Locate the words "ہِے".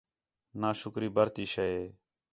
1.75-1.83